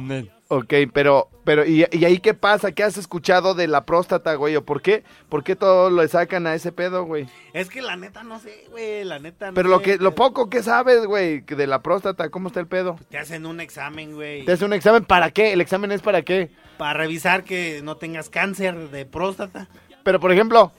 [0.48, 2.70] Ok, pero, pero, ¿y, y ahí qué pasa?
[2.70, 4.54] ¿Qué has escuchado de la próstata, güey?
[4.54, 5.02] ¿O por qué?
[5.28, 7.26] ¿Por qué todo lo sacan a ese pedo, güey?
[7.52, 9.02] Es que la neta no sé, güey.
[9.02, 9.84] La neta no Pero lo sé.
[9.84, 12.96] que, lo poco que sabes, güey, que de la próstata, ¿cómo está el pedo?
[13.10, 14.44] Te hacen un examen, güey.
[14.44, 15.52] ¿Te hace un examen para qué?
[15.52, 16.50] ¿El examen es para qué?
[16.78, 19.66] Para revisar que no tengas cáncer de próstata.
[20.04, 20.70] Pero, por ejemplo,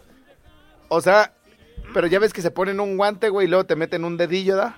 [0.88, 1.34] o sea,
[1.93, 4.56] pero ya ves que se ponen un guante, güey, y luego te meten un dedillo,
[4.56, 4.77] ¿da?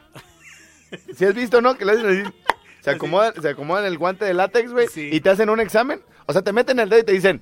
[1.15, 1.75] ¿Sí has visto, no?
[1.77, 2.33] Que le hacen así.
[2.81, 5.09] Se acomodan, se acomodan el guante de látex, güey, Sí.
[5.11, 6.01] y te hacen un examen.
[6.25, 7.41] O sea, te meten el dedo y te dicen,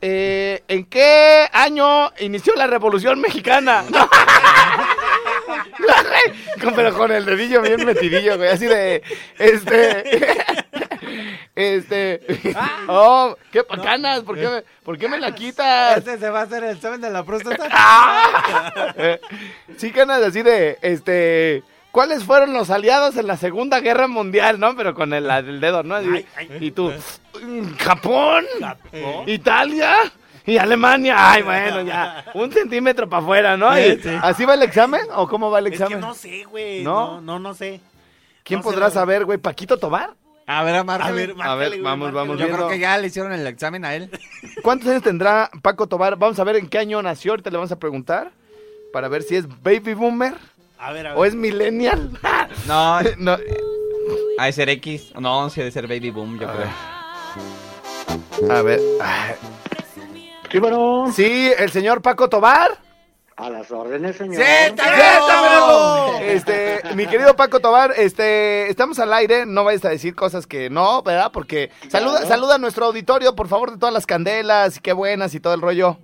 [0.00, 3.84] eh, ¿en qué año inició la Revolución Mexicana?
[6.74, 9.02] Pero con el dedillo bien metidillo, güey, así de,
[9.38, 10.26] este,
[11.54, 12.20] este,
[12.88, 15.98] oh, qué bacanas, ¿por qué, me, ¿por qué me la quitas?
[15.98, 17.68] Este se va a hacer el examen de la próstata.
[18.96, 19.20] Eh,
[19.76, 21.62] sí, ganas así de, este,
[21.94, 24.74] ¿cuáles fueron los aliados en la Segunda Guerra Mundial, no?
[24.76, 25.94] Pero con el, el dedo, ¿no?
[25.94, 26.26] Ay.
[26.60, 26.92] y tú,
[27.40, 29.28] "Mm, Japón, Japón.
[29.28, 29.94] Italia
[30.44, 31.14] y Alemania.
[31.16, 33.78] Ay, bueno, ya, un centímetro para afuera, ¿no?
[33.78, 34.10] Y- Sí.
[34.20, 36.00] ¿Así va el examen o cómo va el Es que examen?
[36.00, 36.82] no sé, güey.
[36.82, 37.12] ¿No?
[37.12, 37.80] No, no, no sé.
[38.42, 39.38] ¿Quién no podrá saber, güey?
[39.38, 40.10] ¿Paquito Tobar?
[40.46, 42.12] A ver, a A ver, márcale, A ver, güey, vamos, márcale.
[42.12, 42.56] vamos Yo viendo.
[42.56, 44.10] creo que ya le hicieron el examen a él.
[44.62, 46.16] ¿Cuántos años tendrá Paco Tobar?
[46.16, 48.30] Vamos a ver en qué año nació, ahorita le vamos a preguntar,
[48.92, 50.34] para ver si es baby boomer
[50.78, 51.18] A ver, a ver.
[51.18, 52.10] o es millennial.
[52.66, 53.36] No, no,
[54.38, 55.12] ha de ser X.
[55.18, 56.68] No, sí ha de ser Baby Boom, yo A creo.
[58.50, 58.80] A ver.
[60.50, 62.78] Sí, bueno, Sí, el señor Paco Tobar.
[63.36, 64.42] a las órdenes, señor.
[64.42, 66.18] ¡Siéntamelo!
[66.20, 70.70] Este, mi querido Paco Tobar, este, estamos al aire, no vayas a decir cosas que
[70.70, 71.30] no, ¿verdad?
[71.32, 72.28] Porque saluda, Claro.
[72.28, 75.54] saluda a nuestro auditorio, por favor, de todas las candelas y qué buenas y todo
[75.54, 75.98] el rollo.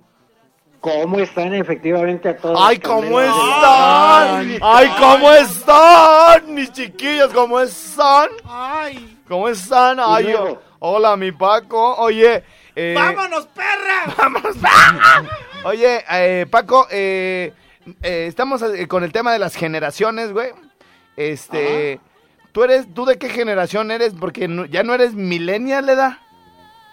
[0.81, 2.57] ¿Cómo están efectivamente a todos?
[2.59, 4.57] ¡Ay, cómo están!
[4.61, 6.55] ¡Ay, cómo están!
[6.55, 8.29] Mis chiquillos, ¿cómo están?
[8.45, 9.17] ¡Ay!
[9.27, 9.99] ¿Cómo están?
[10.03, 10.59] Ay, luego?
[10.79, 11.95] hola, mi Paco.
[11.97, 12.43] Oye,
[12.75, 14.15] eh, ¡Vámonos, perra!
[14.17, 14.41] ¡Vamos!
[15.65, 17.53] Oye, eh, Paco, eh,
[18.01, 20.49] eh, estamos eh, con el tema de las generaciones, güey.
[21.15, 21.99] Este,
[22.53, 24.13] ¿tú eres, tú de qué generación eres?
[24.19, 26.19] Porque no- ya no eres millennial, ¿le da?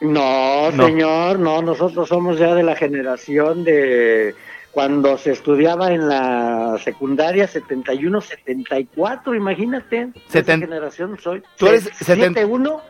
[0.00, 0.86] No, No.
[0.86, 4.34] señor, no, nosotros somos ya de la generación de
[4.70, 10.10] cuando se estudiaba en la secundaria 71, 74, imagínate.
[10.30, 11.42] Seten- generación soy.
[11.56, 12.80] Tú eres Se- seten- 71,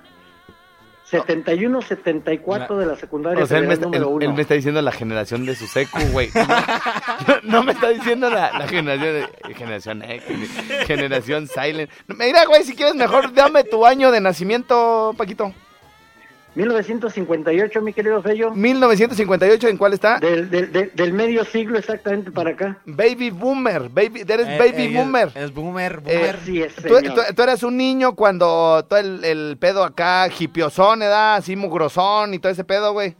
[1.05, 4.37] 71, 74 de la secundaria O sea, él me, está, número él- él uno.
[4.37, 6.29] me está diciendo la generación de su secu, güey.
[7.45, 9.15] No, me está diciendo la, la generación
[9.47, 10.51] de generación X,
[10.87, 11.91] generación silent.
[12.09, 15.55] Mira, güey, si quieres mejor dame tu año de nacimiento, Paquito.
[16.59, 18.51] 1958, mi querido Fello.
[18.53, 20.19] 1958, ¿en cuál está?
[20.19, 22.79] Del, del, del, del medio siglo exactamente para acá.
[22.85, 25.29] Baby boomer, baby, eres Eh, baby eh, boomer.
[25.29, 26.37] Es, es boomer, Eh, boomer.
[26.37, 31.37] Así es, tú- tú eras un niño cuando todo el, el pedo acá, hipiosón, ¿edad?
[31.37, 33.15] Así mugrosón y todo ese pedo, güey.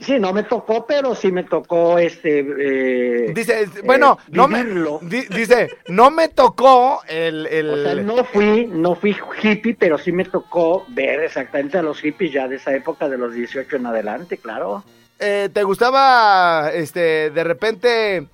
[0.00, 2.38] Sí, no me tocó, pero sí me tocó este.
[2.40, 4.64] eh, Dice, bueno, eh, no me,
[5.02, 9.98] di- dice, no me tocó el, el- O sea, no fui, no fui hippie, pero
[9.98, 13.74] sí me tocó ver exactamente a los hippies ya de esa época, de los 18
[13.76, 14.84] en adelante, claro.
[15.18, 18.28] eh, ¿te gustaba, este, de repente,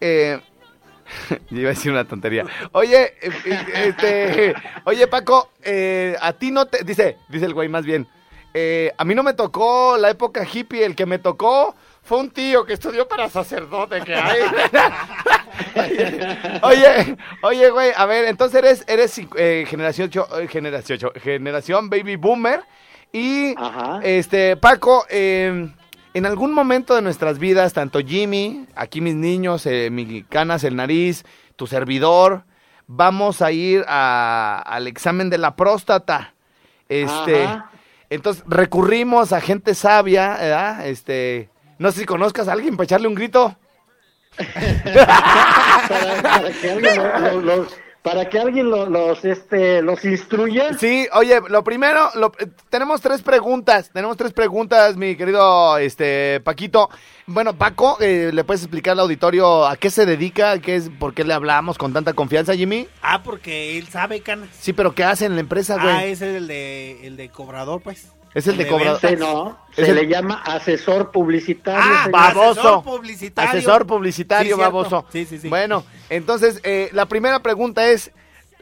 [0.00, 0.38] eh,
[1.50, 2.44] yo iba a decir una tontería.
[2.72, 3.30] Oye, eh,
[3.86, 4.54] este,
[4.84, 8.06] oye, Paco, eh, a ti no te, dice, dice el güey más bien,
[8.54, 12.30] eh, a mí no me tocó la época hippie, el que me tocó fue un
[12.30, 14.40] tío que estudió para sacerdote que hay.
[16.62, 21.90] oye, oye, güey, a ver, entonces eres, eres eh, generación, ocho- eh, generación, ocho- generación
[21.90, 22.62] baby boomer
[23.12, 24.00] y, Ajá.
[24.02, 25.70] este, Paco, eh,
[26.14, 30.76] en algún momento de nuestras vidas, tanto Jimmy, aquí mis niños, eh, mi canas, el
[30.76, 31.24] nariz,
[31.56, 32.44] tu servidor,
[32.86, 36.34] vamos a ir a- al examen de la próstata.
[36.88, 37.70] Este, Ajá.
[38.10, 40.86] Entonces recurrimos a gente sabia, ¿verdad?
[40.86, 43.56] Este, no sé si conozcas a alguien para echarle un grito.
[44.36, 44.46] para,
[46.22, 47.76] para que alguien, lo- lo- los-
[48.08, 50.72] para que alguien lo- los, este, los instruya.
[50.78, 56.40] Sí, oye, lo primero, lo- eh, tenemos tres preguntas, tenemos tres preguntas, mi querido este
[56.40, 56.88] Paquito.
[57.26, 61.12] Bueno, Paco, eh, ¿le puedes explicar al auditorio a qué se dedica, qué es, por
[61.12, 62.88] qué le hablamos con tanta confianza, Jimmy?
[63.02, 64.48] Ah, porque él sabe, canas.
[64.58, 65.94] Sí, pero ¿qué hace en la empresa, güey?
[65.94, 68.08] Ah, ese es el de, el de cobrador, pues.
[68.34, 69.18] Es el de cobrador.
[69.18, 71.80] No, Es se el- le llama asesor publicitario.
[71.82, 72.12] Ah, señor.
[72.12, 72.50] baboso.
[72.60, 73.50] Asesor publicitario.
[73.50, 75.06] Asesor publicitario, Sí, baboso.
[75.10, 75.48] Sí, sí, sí.
[75.48, 78.12] Bueno, entonces, eh, la primera pregunta es,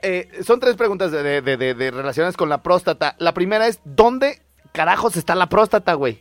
[0.02, 3.16] eh, son tres preguntas de, de- de- de- de relacionadas con la próstata.
[3.18, 4.40] La primera es, ¿dónde
[4.72, 6.20] carajos está la próstata, güey?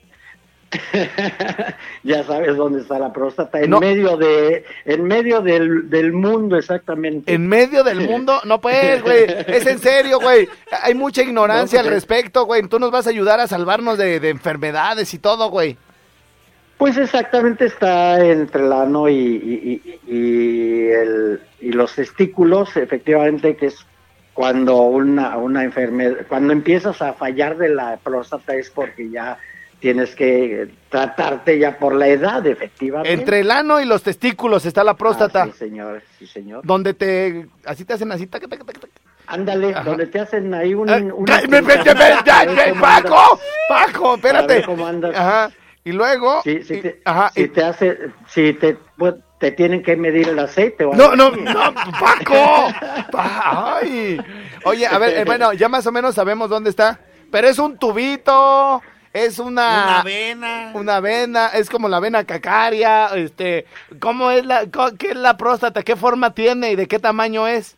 [2.04, 3.80] ya sabes dónde está la próstata, en No.
[3.80, 7.34] medio de, en medio del, del mundo exactamente.
[7.34, 10.48] En medio del mundo, no pues, güey, es en serio, güey.
[10.84, 12.64] Hay mucha ignorancia No, pues, al respecto, güey.
[12.68, 15.78] Tú nos vas a ayudar a salvarnos de, de enfermedades y todo, güey.
[16.78, 23.56] Pues exactamente está entre el ano y, y- y- y el- y los testículos, efectivamente,
[23.56, 23.78] que es
[24.34, 29.38] cuando una, una enfermedad, cuando empiezas a fallar de la próstata es porque ya
[29.86, 33.14] tienes que tratarte ya por la edad, efectivamente.
[33.14, 35.44] Entre el ano y los testículos está la próstata.
[35.44, 36.66] Ah, sí, señor, sí, señor.
[36.66, 38.90] Donde te, así te hacen así, tac, tac, tac, tac.
[39.28, 39.84] Ándale, Ajá.
[39.84, 40.90] donde te hacen ahí un...
[40.90, 43.40] Una me- me- me- me- Paco.
[43.70, 44.56] Paco, espérate.
[44.56, 45.16] ver cómo andas.
[45.16, 45.52] Ajá.
[45.84, 49.52] Y luego, Sí, sí y- te, ajá, si y- te hace, si te, pues, te
[49.52, 52.74] tienen que medir el aceite o No, no, no, Paco.
[53.12, 54.20] Pa- Ay.
[54.64, 57.00] Oye, a ver, eh, bueno, ya más o menos sabemos dónde está.
[57.32, 58.82] Pero es un tubito,
[59.16, 59.86] es una...
[60.00, 60.72] Una vena.
[60.74, 63.66] Una vena, es como la vena cacaria, este,
[64.00, 64.66] ¿cómo es la,
[65.00, 67.78] qué es la próstata, qué forma tiene y de qué tamaño es?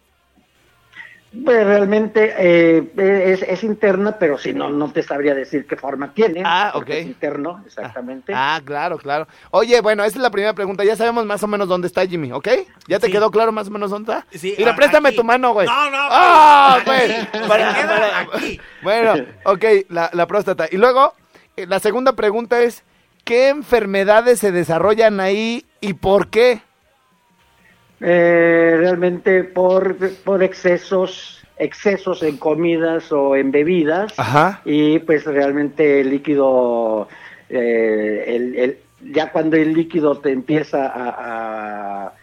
[1.44, 2.90] Pues realmente eh,
[3.34, 6.42] es, es interna, pero si no, no te sabría decir qué forma tiene.
[6.44, 6.90] Ah, ok.
[6.90, 8.32] Es interno, exactamente.
[8.36, 9.28] Ah, claro, claro.
[9.52, 12.32] Oye, bueno, esa es la primera pregunta, ya sabemos más o menos dónde está Jimmy,
[12.32, 12.48] ¿ok?
[12.88, 13.12] ¿Ya te Sí.
[13.12, 14.26] quedó claro más o menos dónde está?
[14.36, 15.18] Sí, Mira, ah, préstame aquí.
[15.18, 15.68] tu mano, güey.
[15.68, 17.28] No, no, ¡Ah, güey!
[17.48, 18.60] Para- para- aquí.
[18.82, 20.68] Bueno, ok, la, la próstata.
[20.72, 21.14] Y luego,
[21.66, 22.84] la segunda pregunta es,
[23.24, 26.62] ¿qué enfermedades se desarrollan ahí y por qué?
[28.00, 34.14] Eh, realmente por, por excesos, excesos en comidas o en bebidas.
[34.18, 34.62] Ajá.
[34.66, 37.08] Y pues realmente el líquido,
[37.50, 38.78] eh, el- el-
[39.12, 41.10] ya cuando el líquido te empieza a,
[42.06, 42.14] a-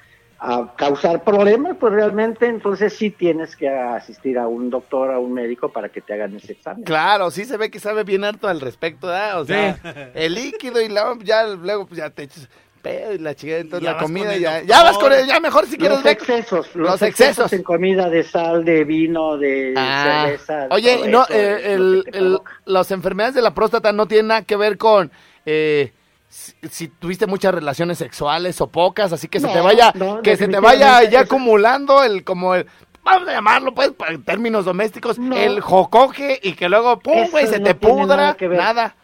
[0.46, 5.32] a causar problemas, pues realmente entonces sí tienes que asistir a un doctor, a un
[5.32, 6.84] médico para que te hagan ese examen.
[6.84, 9.40] Claro, sí se ve que sabe bien harto al respecto, ¿verdad?
[9.40, 9.78] O sea,
[10.14, 12.48] el líquido y la, ya luego pues, ya te echas
[12.82, 14.68] pedo y la chica, entonces la comida ya, doctor.
[14.68, 17.30] ya vas con el, ya mejor si quieres los excesos, los, los excesos.
[17.46, 17.52] excesos.
[17.54, 20.24] en comida de sal, de vino, de Ah.
[20.26, 20.66] cerveza.
[20.70, 24.56] Oye, no, eso eh, lo el, las enfermedades de la próstata no tienen nada que
[24.56, 25.10] ver con
[25.46, 25.92] eh,
[26.34, 30.36] si, si tuviste muchas relaciones sexuales o pocas, así que se te vaya, no, que
[30.36, 32.66] se te vaya ya eso- acumulando el como el
[33.04, 35.36] vamos a llamarlo pues en términos domésticos, No.
[35.36, 38.96] el jocoque y que luego pum, güey, se no te pudra, nada nada.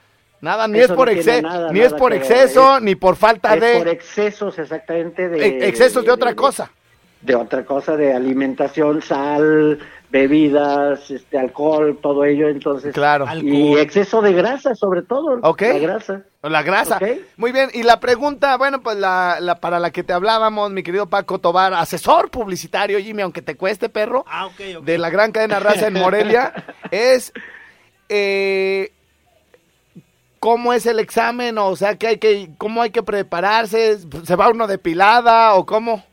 [0.43, 3.55] Nada, ni Eso es por no nada, ni es por exceso, es- ni por falta
[3.55, 5.69] Es de por excesos exactamente de...
[5.69, 6.71] excesos de otra cosa.
[7.21, 9.79] De otra cosa, de alimentación, sal,
[10.11, 12.93] bebidas, este alcohol, todo ello, entonces...
[12.93, 13.27] Claro.
[13.41, 15.39] Y exceso de grasa, sobre todo.
[15.43, 15.63] Ok.
[15.63, 16.23] La grasa.
[16.43, 16.97] La grasa.
[16.97, 17.05] Ok.
[17.37, 17.71] Muy bien.
[17.73, 21.39] Y la pregunta, bueno, pues la, la para la que te hablábamos, mi querido Paco
[21.39, 24.49] Tobar, asesor publicitario, Jimmy, aunque te cueste, perro, Ah,
[24.83, 26.53] de la gran cadena raza en Morelia,
[26.91, 27.33] es
[28.09, 28.91] eh,
[30.41, 34.49] cómo es el examen, o sea, que hay que, cómo hay que prepararse, se va
[34.49, 36.05] uno depilada o cómo.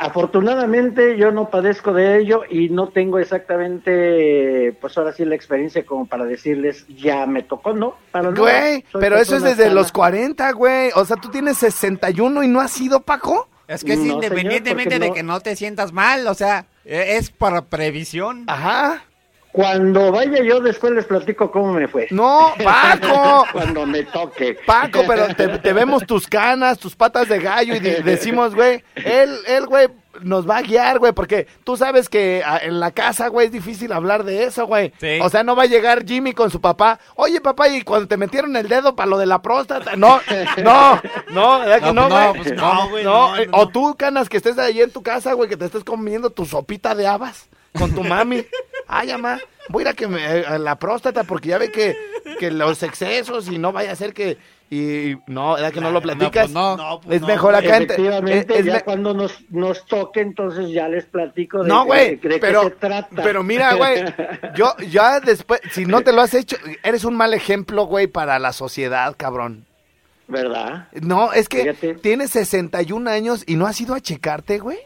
[0.00, 5.84] Afortunadamente yo no padezco de ello y no tengo exactamente, pues ahora sí la experiencia
[5.84, 7.96] como para decirles ya me tocó, ¿no?
[8.10, 8.30] Para.
[8.30, 9.74] Güey, pero eso es desde sana.
[9.74, 10.90] los 40, güey.
[10.94, 13.48] O sea, tú tienes 61 y no has ido, Paco.
[13.68, 17.16] Es que es No, independientemente de no- que no te sientas mal, o sea, e-
[17.16, 18.44] es para previsión.
[18.46, 19.02] Ajá.
[19.56, 22.08] Cuando vaya yo después les platico cómo me fue.
[22.10, 23.46] No, Paco.
[23.52, 24.58] Cuando me toque.
[24.66, 29.34] Paco, pero te, te vemos tus canas, tus patas de gallo y decimos, güey, él,
[29.46, 29.88] él, güey,
[30.20, 33.52] nos va a guiar, güey, porque tú sabes que ah, en la casa, güey, es
[33.52, 34.92] difícil hablar de eso, güey.
[35.00, 35.20] Sí.
[35.22, 37.00] O sea, no va a llegar Jimmy con su papá.
[37.14, 40.20] Oye, papá, y cuando te metieron el dedo para lo de la próstata, no,
[40.62, 42.56] no, no, ¿verdad que No, no, pues güey?
[42.56, 45.02] no, pues, no, güey, No, no, no, o tú, canas, que estés ahí en tu
[45.02, 48.44] casa, güey, que te estés comiendo tu sopita de habas con tu mami.
[48.88, 51.70] Ay, mamá, voy a ir a, que me, eh, a la próstata porque ya ve
[51.72, 51.96] que,
[52.38, 54.38] que los excesos y no vaya a ser que...
[54.68, 56.46] Y no, ¿verdad que no lo platicas?
[56.46, 56.76] pues no.
[56.76, 57.76] No, pues es no, mejor acá.
[57.78, 61.68] ente- Efectivamente, es- es ya me- cuando nos, nos toque, entonces ya les platico de,
[61.68, 63.22] no, de- güey, pero, se trata.
[63.22, 64.04] pero mira, güey,
[64.56, 68.40] yo ya después, si no te lo has hecho, eres un mal ejemplo, güey, para
[68.40, 69.66] la sociedad, cabrón.
[70.26, 70.88] ¿Verdad?
[71.00, 71.94] No, es que Fíjate.
[71.94, 74.78] tienes 61 años y no has ido a checarte, güey.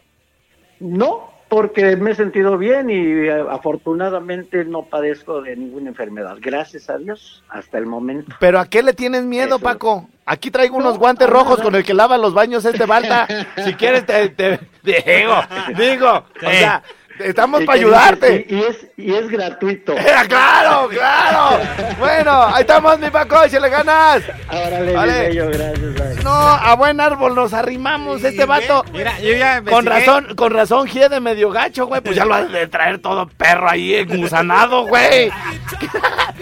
[0.78, 2.94] No, porque me he sentido bien y
[3.26, 6.36] eh, afortunadamente no padezco de ninguna enfermedad.
[6.40, 8.34] Gracias a Dios, hasta el momento.
[8.38, 9.58] Pero ¿a qué le tienes miedo, Eso.
[9.58, 10.08] Paco?
[10.24, 13.26] Aquí traigo unos No, guantes rojos con el que lava los baños este Balta.
[13.64, 15.34] Si quieres te, te- digo,
[15.76, 16.82] digo, o sea,
[17.24, 18.46] Estamos para ayudarte.
[18.48, 19.92] Y, y es, y es gratuito.
[19.92, 21.58] ¡Eh, claro, claro!
[21.98, 24.22] Bueno, ahí estamos, mi Paco, si le ganas.
[24.48, 25.12] Órale, Vale.
[25.12, 26.00] mi bello, gracias.
[26.00, 26.24] ay.
[26.24, 28.84] No, a buen árbol nos arrimamos, este vato.
[28.92, 32.00] Mira, yo ya Con razón, con razón, de medio gacho, güey.
[32.00, 35.30] Pues ya lo has de traer todo perro ahí engusanado, güey.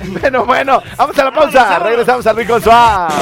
[0.21, 1.79] bueno, bueno, vamos a la pausa.
[1.79, 3.15] Regresamos al Rico Suave.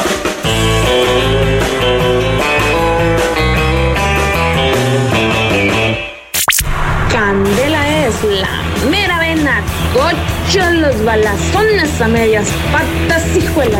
[8.24, 8.48] La
[8.90, 9.62] mera vena,
[9.92, 13.78] cocho los balazones a medias patas, hijuela.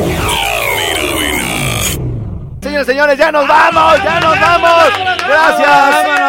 [2.60, 4.84] Señores, señores, ya nos vamos, ya nos vamos.
[5.26, 6.20] Gracias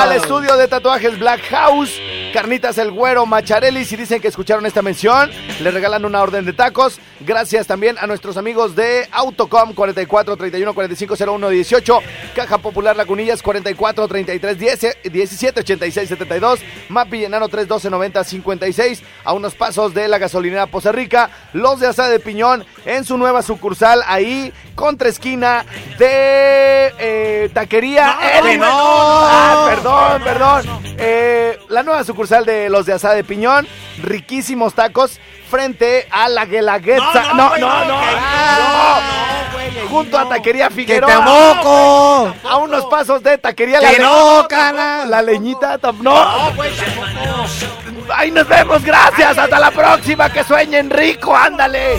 [0.00, 2.00] al estudio de tatuajes Black House.
[2.36, 6.52] Carnitas El Güero Macharelli, si dicen que escucharon esta mención, le regalan una orden de
[6.52, 7.00] tacos.
[7.20, 11.98] Gracias también a nuestros amigos de Autocom 44 31 45 01 18,
[12.34, 16.60] Caja Popular Lacunillas 44 33 10 17 86 72,
[16.90, 21.80] Mapi Llenano 3 12 90 56, a unos pasos de la gasolinera Poza Rica, los
[21.80, 25.64] de Asada de Piñón en su nueva sucursal ahí contra esquina
[25.98, 28.18] de eh, Taquería
[28.58, 28.66] no.
[28.68, 30.80] Ah, perdón, perdón.
[30.98, 33.66] Eh, la nueva sucursal de los de Asada de Piñón,
[34.02, 35.18] riquísimos tacos
[35.50, 37.32] frente a la Guelaguetza.
[37.34, 38.00] No, no, no, no,
[39.90, 41.10] Junto a Taquería ¡Que Figueroa.
[41.10, 42.34] te moco!
[42.48, 45.04] A unos pasos de Taquería ¡Que Le- no, cana!
[45.06, 46.52] La leñita, tam- no.
[48.14, 49.38] Ahí nos vemos, gracias.
[49.38, 50.30] Hasta la próxima.
[50.30, 51.98] Que sueñen rico, ándale.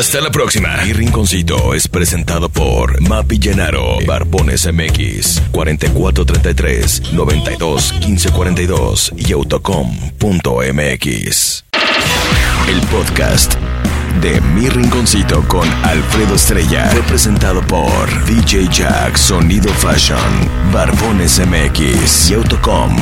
[0.00, 0.78] Hasta la próxima.
[0.82, 10.14] Mi rinconcito es presentado por Mapi Llenaro, Barbones MX, 4433 92 1542 y autocom.mx.
[12.66, 13.56] El podcast
[14.22, 20.18] de Mi Rinconcito con Alfredo Estrella fue presentado por DJ Jack Sonido Fashion,
[20.72, 23.00] Barbones MX y autocom.mx.